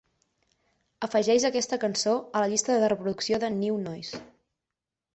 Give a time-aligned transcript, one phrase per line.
[1.07, 4.27] afegeix aquesta cançó a la llista de reproducció de New Noise.